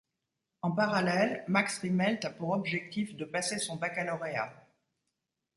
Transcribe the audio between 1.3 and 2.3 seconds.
Max Riemelt